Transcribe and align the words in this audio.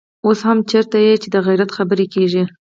اوس 0.25 0.39
هم 0.47 0.57
چېرته 0.71 0.97
چې 1.21 1.27
د 1.31 1.35
غيرت 1.45 1.69
خبره 1.77 2.05
کېږي. 2.13 2.43